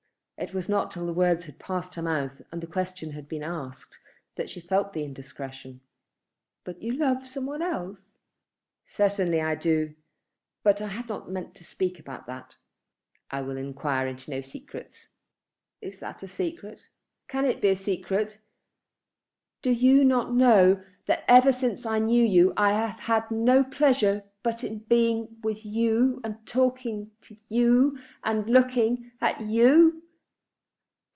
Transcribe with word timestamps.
It 0.43 0.55
was 0.55 0.67
not 0.67 0.89
till 0.89 1.05
the 1.05 1.13
words 1.13 1.45
had 1.45 1.59
passed 1.59 1.93
her 1.93 2.01
mouth 2.01 2.41
and 2.51 2.61
the 2.63 2.65
question 2.65 3.11
had 3.11 3.29
been 3.29 3.43
asked 3.43 3.99
that 4.37 4.49
she 4.49 4.59
felt 4.59 4.91
the 4.91 5.03
indiscretion. 5.03 5.81
"But 6.63 6.81
you 6.81 6.93
love 6.93 7.27
some 7.27 7.45
one 7.45 7.61
else?" 7.61 8.09
"Certainly 8.83 9.39
I 9.39 9.53
do; 9.53 9.93
but 10.63 10.81
I 10.81 10.87
had 10.87 11.07
not 11.07 11.29
meant 11.29 11.53
to 11.53 11.63
speak 11.63 11.99
about 11.99 12.25
that." 12.25 12.55
"I 13.29 13.43
will 13.43 13.55
enquire 13.55 14.07
into 14.07 14.31
no 14.31 14.41
secrets." 14.41 15.09
"Is 15.79 15.99
that 15.99 16.23
a 16.23 16.27
secret? 16.27 16.89
Can 17.27 17.45
it 17.45 17.61
be 17.61 17.69
a 17.69 17.75
secret? 17.75 18.41
Do 19.61 19.69
you 19.69 20.03
not 20.03 20.33
know 20.33 20.83
that 21.05 21.23
ever 21.27 21.51
since 21.51 21.85
I 21.85 21.99
knew 21.99 22.25
you 22.25 22.51
I 22.57 22.73
have 22.73 23.01
had 23.01 23.29
no 23.29 23.63
pleasure 23.63 24.23
but 24.41 24.63
in 24.63 24.79
being 24.79 25.37
with 25.43 25.63
you, 25.67 26.19
and 26.23 26.43
talking 26.47 27.11
to 27.21 27.35
you, 27.47 27.99
and 28.23 28.49
looking 28.49 29.11
at 29.21 29.41
you?" 29.41 29.99